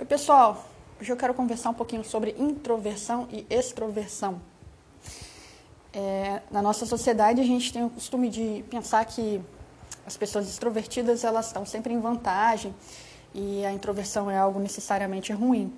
[0.00, 0.64] Oi, pessoal.
[0.98, 4.40] Hoje eu quero conversar um pouquinho sobre introversão e extroversão.
[5.92, 9.42] É, na nossa sociedade, a gente tem o costume de pensar que
[10.06, 12.74] as pessoas extrovertidas elas estão sempre em vantagem
[13.34, 15.70] e a introversão é algo necessariamente ruim.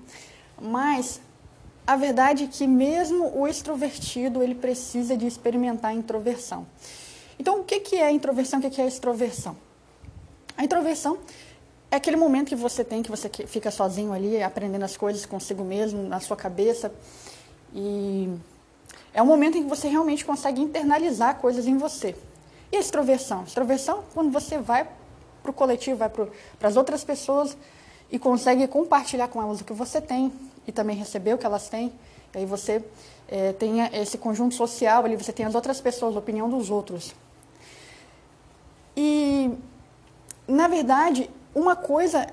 [0.61, 1.21] Mas
[1.85, 6.65] a verdade é que mesmo o extrovertido ele precisa de experimentar a introversão.
[7.41, 8.61] Então, o que é introversão?
[8.61, 9.57] O que é extroversão?
[10.57, 11.19] A introversão
[11.93, 15.63] é aquele momento que você tem, que você fica sozinho ali, aprendendo as coisas consigo
[15.63, 16.91] mesmo, na sua cabeça.
[17.75, 18.35] E
[19.13, 22.17] é um momento em que você realmente consegue internalizar coisas em você.
[22.73, 23.45] E a extroversão?
[23.45, 24.89] Extroversão, quando você vai
[25.43, 26.29] para o coletivo, vai para
[26.63, 27.59] as outras pessoas
[28.11, 30.33] e consegue compartilhar com elas o que você tem
[30.67, 31.93] e também receber o que elas têm.
[32.35, 32.83] E aí você
[33.29, 37.15] é, tem esse conjunto social ali, você tem as outras pessoas, a opinião dos outros.
[38.97, 39.51] E,
[40.49, 42.27] na verdade, uma coisa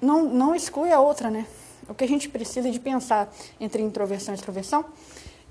[0.00, 1.46] não, não exclui a outra, né?
[1.88, 4.84] O que a gente precisa de pensar entre introversão e extroversão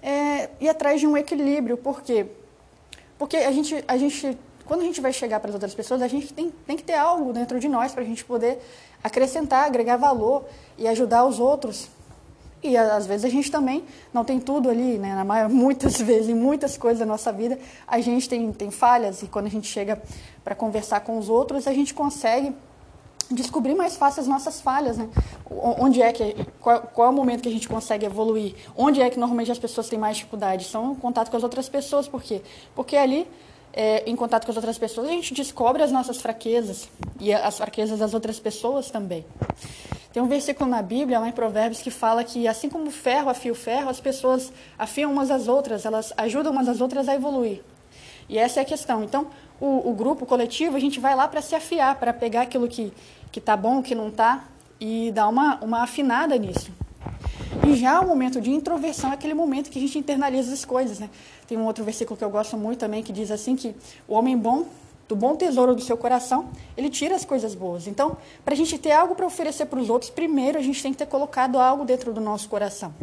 [0.02, 1.78] é ir atrás de um equilíbrio.
[1.78, 2.26] Por quê?
[3.18, 6.08] Porque a gente, a gente quando a gente vai chegar para as outras pessoas, a
[6.08, 8.60] gente tem, tem que ter algo dentro de nós para a gente poder
[9.04, 10.46] acrescentar, agregar valor
[10.78, 11.90] e ajudar os outros.
[12.64, 15.14] E às vezes a gente também não tem tudo ali, né?
[15.16, 19.22] Na maior, muitas vezes, em muitas coisas da nossa vida, a gente tem, tem falhas
[19.22, 20.02] e quando a gente chega
[20.44, 22.56] para conversar com os outros, a gente consegue
[23.34, 25.10] descobrir mais fácil as nossas falhas, né?
[25.50, 28.56] Onde é que qual, qual, é o momento que a gente consegue evoluir?
[28.76, 30.66] Onde é que normalmente as pessoas têm mais dificuldade?
[30.66, 32.42] São em contato com as outras pessoas, por quê?
[32.76, 33.28] Porque ali
[33.74, 36.88] é, em contato com as outras pessoas a gente descobre as nossas fraquezas
[37.20, 39.26] e as fraquezas das outras pessoas também.
[40.14, 43.32] Tem um versículo na Bíblia, lá em Provérbios, que fala que assim como o ferro
[43.32, 47.16] afia o ferro, as pessoas afiam umas às outras, elas ajudam umas às outras a
[47.16, 47.64] evoluir.
[48.30, 49.04] E essa é a questão.
[49.04, 49.28] Então,
[49.66, 52.68] o, o grupo, o coletivo, a gente vai lá para se afiar, para pegar aquilo
[52.68, 52.92] que
[53.34, 54.46] que está bom, que não está,
[54.80, 56.72] e dar uma, uma afinada nisso.
[57.68, 61.00] E já o momento de introversão é aquele momento que a gente internaliza as coisas.
[61.00, 61.10] Né?
[61.48, 63.76] Tem um outro versículo que eu gosto muito também, que diz assim que
[64.08, 64.68] o homem bom,
[65.08, 67.88] do bom tesouro do seu coração, ele tira as coisas boas.
[67.88, 70.92] Então, para a gente ter algo para oferecer para os outros, primeiro a gente tem
[70.92, 72.94] que ter colocado algo dentro do nosso coração.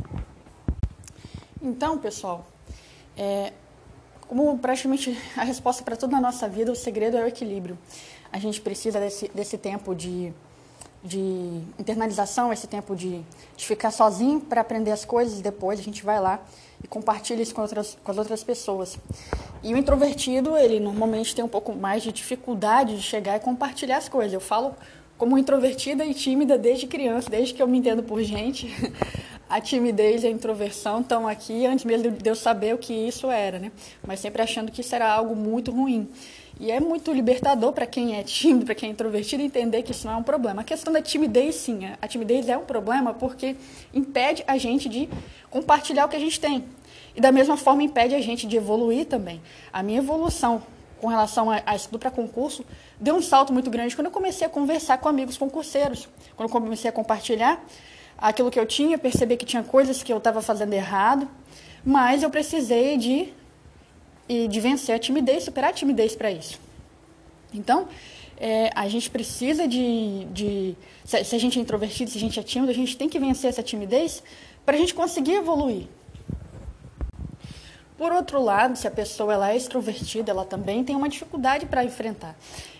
[1.60, 2.46] Então, pessoal,
[3.16, 3.52] é,
[4.30, 7.76] como praticamente a resposta para toda a nossa vida, o segredo é o equilíbrio.
[8.32, 10.32] A gente precisa desse, desse tempo de,
[11.02, 11.18] de
[11.76, 13.22] internalização, esse tempo de,
[13.56, 16.40] de ficar sozinho para aprender as coisas e depois a gente vai lá
[16.80, 18.96] e compartilha isso com, outras, com as outras pessoas.
[19.64, 23.96] E o introvertido, ele normalmente tem um pouco mais de dificuldade de chegar e compartilhar
[23.96, 24.32] as coisas.
[24.32, 24.76] Eu falo
[25.18, 28.72] como introvertida e tímida desde criança, desde que eu me entendo por gente.
[29.50, 33.28] a timidez e a introversão estão aqui antes mesmo de eu saber o que isso
[33.28, 33.72] era, né?
[34.06, 36.08] Mas sempre achando que isso era algo muito ruim.
[36.60, 40.06] E é muito libertador para quem é tímido, para quem é introvertido, entender que isso
[40.06, 40.60] não é um problema.
[40.60, 43.56] A questão da timidez, sim, a timidez é um problema porque
[43.92, 45.08] impede a gente de
[45.50, 46.64] compartilhar o que a gente tem.
[47.16, 49.42] E da mesma forma impede a gente de evoluir também.
[49.72, 50.62] A minha evolução
[51.00, 52.64] com relação a, a estudo para concurso
[53.00, 56.08] deu um salto muito grande quando eu comecei a conversar com amigos concurseiros.
[56.36, 57.60] Quando eu comecei a compartilhar
[58.20, 61.28] aquilo que eu tinha, perceber que tinha coisas que eu estava fazendo errado,
[61.84, 63.32] mas eu precisei de,
[64.48, 66.60] de vencer a timidez, superar a timidez para isso.
[67.52, 67.88] Então,
[68.36, 70.26] é, a gente precisa de.
[70.26, 73.08] de se, se, a gente é introvertido, se a gente é tímido, a gente tem
[73.08, 74.22] que vencer essa timidez
[74.64, 75.86] para a gente conseguir evoluir.
[77.98, 81.84] Por outro lado, se a pessoa ela é extrovertida, ela também tem uma dificuldade para
[81.84, 82.34] enfrentar.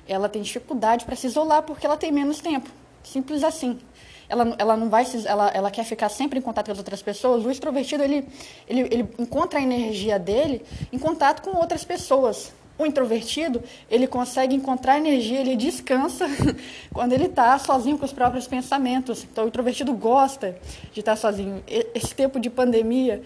[0.09, 2.71] Ela tem dificuldade para se isolar porque ela tem menos tempo.
[3.03, 3.79] Simples assim
[4.31, 7.03] ela, ela não vai se, ela, ela quer ficar sempre em contato com as outras
[7.03, 7.45] pessoas.
[7.45, 8.27] O extrovertido ele,
[8.69, 12.53] ele, ele encontra a energia dele em contato com outras pessoas.
[12.79, 16.27] O introvertido, ele consegue encontrar energia, ele descansa
[16.95, 19.27] quando ele está sozinho com os próprios pensamentos.
[19.31, 20.57] Então, o introvertido gosta
[20.93, 21.63] de estar tá sozinho.
[21.67, 23.23] Esse tempo de pandemia,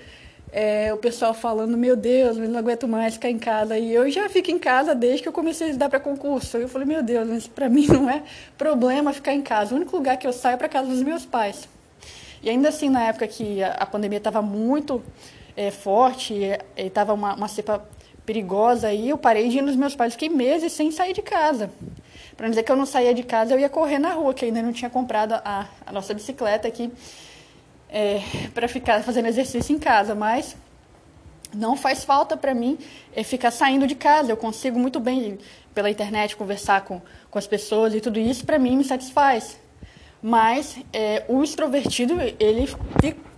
[0.56, 3.76] é, o pessoal falando, meu Deus, eu não aguento mais ficar em casa.
[3.76, 6.56] E eu já fico em casa desde que eu comecei a estudar para concurso.
[6.56, 8.22] Eu falei, meu Deus, mas para mim não é
[8.56, 9.74] problema ficar em casa.
[9.74, 11.68] O único lugar que eu saio é para casa dos meus pais.
[12.40, 15.02] E ainda assim, na época que a, pandemia estava muito
[15.56, 16.36] é, forte,
[16.76, 17.84] estava uma, uma cepa
[18.24, 20.12] perigosa aí, eu parei de ir nos meus pais.
[20.12, 21.68] Fiquei meses sem sair de casa.
[22.36, 24.62] Para dizer que eu não saía de casa, eu ia correr na rua, que ainda
[24.62, 26.92] não tinha comprado a, a nossa bicicleta aqui
[27.94, 28.20] é,
[28.52, 30.56] para ficar fazendo exercício em casa, mas
[31.54, 32.76] não faz falta para mim
[33.14, 34.32] é, ficar saindo de casa.
[34.32, 35.38] Eu consigo muito bem
[35.72, 37.00] pela internet conversar com,
[37.30, 39.56] com as pessoas e tudo isso para mim me satisfaz.
[40.20, 42.68] Mas é, o extrovertido ele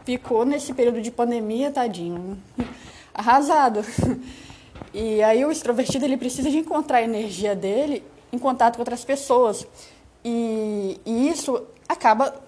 [0.07, 2.39] ficou nesse período de pandemia, tadinho,
[3.13, 3.85] arrasado.
[4.95, 8.03] E aí o extrovertido ele precisa de encontrar a energia dele
[8.33, 9.67] em contato com outras pessoas.
[10.25, 12.46] E, e isso acaba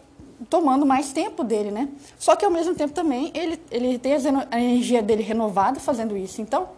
[0.48, 1.88] tomando mais tempo dele, né?
[2.18, 6.40] Só que ao mesmo tempo também ele, ele tem a energia dele renovada fazendo isso.
[6.40, 6.68] Então,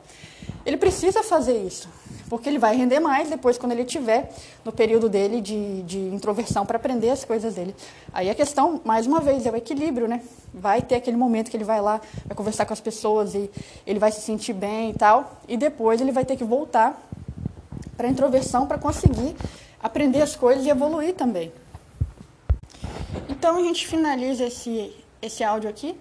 [0.65, 1.89] ele precisa fazer isso,
[2.29, 4.33] porque ele vai render mais depois quando ele tiver
[4.65, 7.75] no período dele de, de introversão para aprender as coisas dele.
[8.12, 10.23] Aí a questão, mais uma vez, é o equilíbrio, né?
[10.53, 13.51] Vai ter aquele momento que ele vai lá, vai conversar com as pessoas e
[13.87, 17.01] ele vai se sentir bem e tal, e depois ele vai ter que voltar
[17.97, 19.37] para a introversão para conseguir
[19.83, 21.53] aprender as coisas e evoluir também.
[23.31, 24.93] Então a gente finaliza esse,
[25.23, 25.94] esse áudio aqui,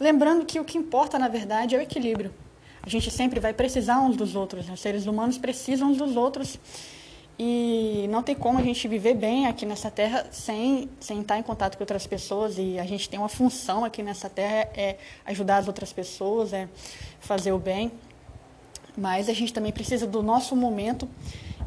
[0.00, 2.32] lembrando que o que importa, na verdade, é o equilíbrio.
[2.82, 4.72] A gente sempre vai precisar uns dos outros, né?
[4.72, 6.58] os seres humanos precisam uns dos outros
[7.38, 11.42] e não tem como a gente viver bem aqui nessa terra sem, sem estar em
[11.42, 14.96] contato com outras pessoas e a gente tem uma função aqui nessa terra é
[15.26, 16.66] ajudar as outras pessoas, é
[17.20, 17.92] fazer o bem,
[18.96, 21.06] mas a gente também precisa do nosso momento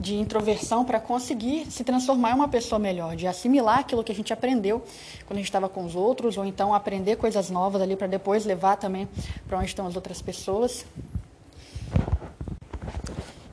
[0.01, 4.15] de introversão para conseguir se transformar em uma pessoa melhor, de assimilar aquilo que a
[4.15, 4.83] gente aprendeu
[5.27, 8.43] quando a gente estava com os outros, ou então aprender coisas novas ali para depois
[8.43, 9.07] levar também
[9.47, 10.85] para onde estão as outras pessoas.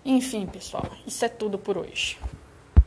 [0.04, 2.16] Enfim, pessoal, isso é tudo por hoje.